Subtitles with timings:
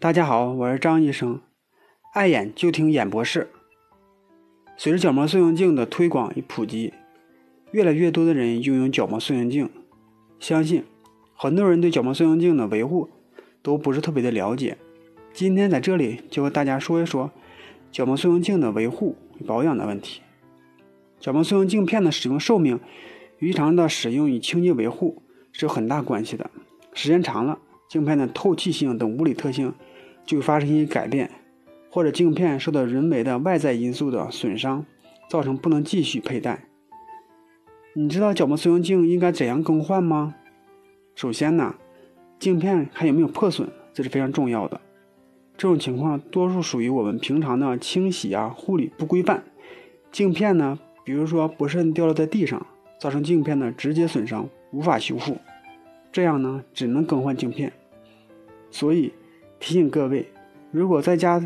[0.00, 1.40] 大家好，我是张医生，
[2.14, 3.48] 爱眼就听眼博士。
[4.76, 6.92] 随着角膜塑形镜的推广与普及，
[7.72, 9.68] 越来越多的人拥有角膜塑形镜。
[10.38, 10.84] 相信
[11.34, 13.10] 很多人对角膜塑形镜的维护
[13.60, 14.78] 都不是特别的了解。
[15.32, 17.32] 今天在这里就和大家说一说
[17.90, 20.22] 角膜塑形镜的维护与保养的问题。
[21.18, 22.78] 角膜塑形镜片的使用寿命
[23.40, 26.48] 与日常的使用与清洁维护是有很大关系的。
[26.94, 27.58] 时间长了，
[27.88, 29.74] 镜片的透气性等物理特性
[30.28, 31.30] 就发生一些改变，
[31.90, 34.84] 或者镜片受到人为的外在因素的损伤，
[35.30, 36.64] 造成不能继续佩戴。
[37.94, 40.34] 你知道角膜塑形镜应该怎样更换吗？
[41.14, 41.76] 首先呢，
[42.38, 44.78] 镜片还有没有破损，这是非常重要的。
[45.56, 49.44] 这种情况多数属于我们平常的清洗啊护理不规范。
[50.12, 52.66] 镜片呢，比如说不慎掉落在地上，
[53.00, 55.38] 造成镜片的直接损伤，无法修复，
[56.12, 57.72] 这样呢只能更换镜片。
[58.70, 59.14] 所以
[59.60, 60.32] 提醒各位，
[60.70, 61.40] 如果在家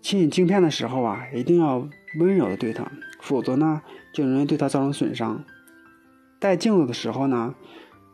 [0.00, 1.86] 清洗镜片的时候啊，一定要
[2.18, 5.44] 温柔的对它，否则呢就容易对它造成损伤。
[6.40, 7.54] 戴镜子的时候呢，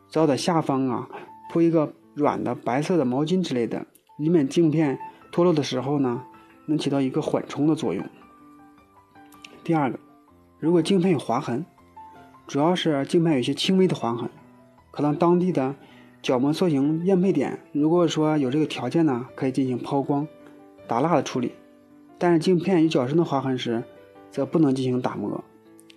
[0.08, 1.08] 只要在下方啊
[1.50, 3.86] 铺一个软的白色的毛巾之类的，
[4.18, 4.98] 以免镜片
[5.30, 6.24] 脱落的时候呢，
[6.66, 8.04] 能起到一个缓冲的作用。
[9.62, 9.98] 第二个，
[10.58, 11.66] 如果镜片有划痕，
[12.46, 14.30] 主要是镜片有些轻微的划痕，
[14.90, 15.74] 可能当地的
[16.24, 20.26] 角膜塑形验配点，如果说有这个条件呢，可以进行抛光、
[20.88, 21.52] 打蜡的处理。
[22.16, 23.84] 但是镜片有角深的划痕时，
[24.30, 25.44] 则不能进行打磨。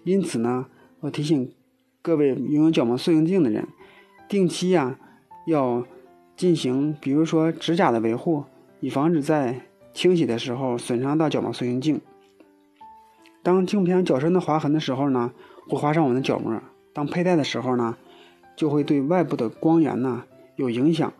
[0.03, 0.66] 因此呢，
[1.00, 1.50] 我提醒。
[2.02, 3.67] 各位拥有角膜塑形镜的人，
[4.30, 4.97] 定期呀
[5.45, 5.86] 要
[6.38, 8.44] 进行，比如说指甲的维护，
[8.80, 9.62] 以防止在
[9.94, 12.00] 清洗的时候损伤到角膜塑形镜。
[13.44, 15.31] 当镜片较深的划痕的时候呢，
[15.67, 16.62] 会划伤我们的角膜。
[16.94, 17.97] 当佩戴的时候呢，
[18.58, 20.25] 就会对外部的光源呢
[20.58, 21.13] 有影响。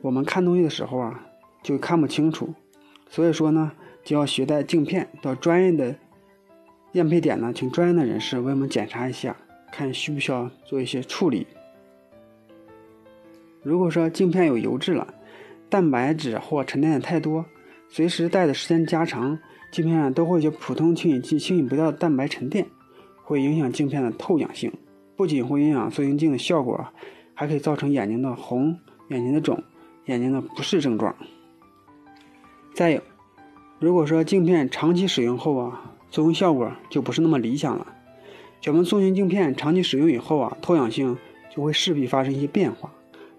[0.00, 1.24] 我们看东西的时候啊，
[1.62, 2.52] 就看不清楚。
[3.08, 3.70] 所以说呢，
[4.02, 5.94] 就要携带镜片到专业的
[6.94, 9.36] 验配点呢，请专业的人士为我们检查一下。
[9.70, 11.46] 看需不需要做一些处理。
[13.62, 15.12] 如果说镜片有油质了，
[15.68, 17.44] 蛋白质或沉淀的太多，
[17.90, 19.38] 随时戴的时间加长，
[19.70, 22.66] 镜片上都会有普通清洗剂清洗不掉的蛋白沉淀，
[23.22, 24.72] 会影响镜片的透氧性，
[25.18, 26.92] 不仅会影响塑形镜的效果，
[27.34, 29.64] 还可以造成眼睛的红、眼睛的肿、
[30.06, 31.12] 眼睛的不适症状。
[32.72, 33.02] 再有，
[33.80, 37.84] 如果说镜片长期使用后啊，作用效果就不是那么理想了。
[38.60, 41.18] 角膜塑形镜片长期使用以后啊，透氧性
[41.52, 42.92] 就会势必发生一些变化，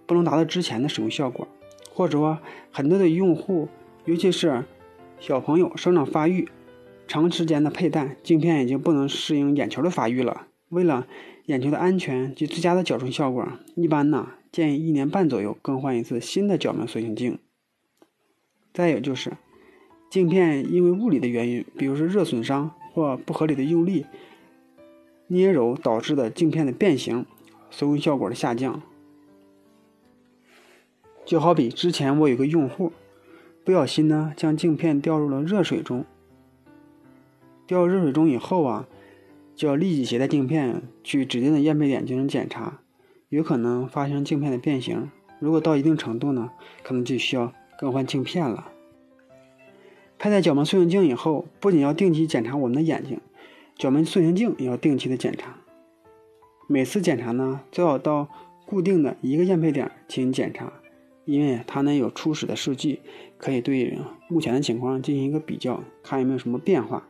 [0.06, 1.48] 不能达到之前的使用效果。
[1.94, 2.40] 或者说，
[2.74, 3.70] 很多的用户，
[4.04, 4.66] 尤其是
[5.22, 6.50] 小朋友生长发育，
[7.08, 10.48] 长时间的佩戴镜片已经不能适应眼球的发育了。
[10.70, 11.08] 为了
[11.46, 17.38] 眼球的安全及最佳的矫正效果，一般呢建议一年半左右更换一次新的角膜塑形镜。
[18.74, 19.34] 再有就是，
[20.10, 24.06] 镜片因为物理的原因，比如说热损伤或不合理的用力。
[25.32, 27.24] 捏揉导致的镜片的变形，
[27.70, 28.82] 塑形效果的下降。
[31.24, 32.92] 就好比之前我有个用户，
[33.64, 36.04] 不小心呢将镜片掉入了热水中。
[37.68, 38.88] 掉入热水中以后啊，
[39.60, 42.80] 就要立即携带镜片去指定的验配点进行检查，
[43.28, 45.12] 有可能发生镜片的变形。
[45.40, 48.72] 如果到一定程度呢，可能就需要更换镜片了。
[50.18, 53.20] 佩戴角膜塑形镜以后，不仅要定期检查我们的眼睛。
[53.76, 55.58] 角膜塑形镜也要定期的检查，
[56.70, 58.30] 每次检查呢，最好到
[58.66, 60.72] 固定的一个验配点进行检查，
[61.26, 63.02] 因为它呢有初始的数据，
[63.38, 64.00] 可以对
[64.30, 67.10] 目前的情况进行一个比较，看有没有什么变化。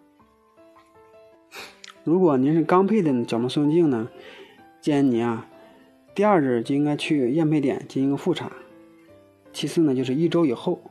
[2.09, 4.09] 如果您是刚配的角膜塑形镜呢，
[4.81, 5.45] 建议您啊，
[6.15, 8.51] 第二日就应该去验配点进行个复查。
[9.53, 10.81] 其次呢，就是一周以后，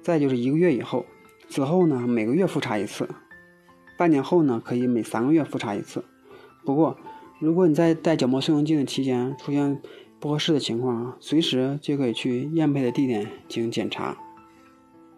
[0.00, 1.04] 再就是一个月以后，
[1.50, 3.06] 此后呢每个月复查一次。
[3.98, 6.02] 半年后呢，可以每三个月复查一次。
[6.64, 6.96] 不过，
[7.38, 9.82] 如果你在戴角膜塑形镜的期间出现
[10.18, 14.16] 不合适的情况啊，随时就可以去验配的地点进行检查。